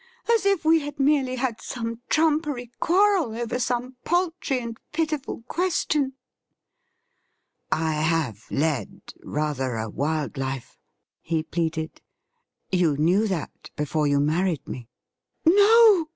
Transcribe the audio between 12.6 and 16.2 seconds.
You knew that before you married me.'' No